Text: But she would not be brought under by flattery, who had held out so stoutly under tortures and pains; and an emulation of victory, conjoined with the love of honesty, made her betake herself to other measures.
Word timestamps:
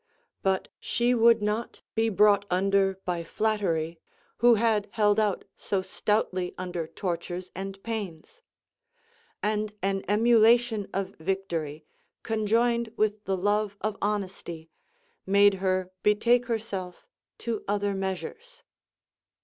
But 0.41 0.67
she 0.79 1.13
would 1.13 1.43
not 1.43 1.83
be 1.93 2.09
brought 2.09 2.45
under 2.49 2.95
by 3.05 3.23
flattery, 3.23 3.99
who 4.37 4.55
had 4.55 4.87
held 4.93 5.19
out 5.19 5.45
so 5.55 5.83
stoutly 5.83 6.55
under 6.57 6.87
tortures 6.87 7.51
and 7.53 7.77
pains; 7.83 8.41
and 9.43 9.71
an 9.83 10.03
emulation 10.07 10.87
of 10.91 11.13
victory, 11.19 11.85
conjoined 12.23 12.91
with 12.97 13.25
the 13.25 13.37
love 13.37 13.77
of 13.79 13.95
honesty, 14.01 14.71
made 15.27 15.53
her 15.61 15.91
betake 16.01 16.47
herself 16.47 17.05
to 17.37 17.63
other 17.67 17.93
measures. 17.93 18.63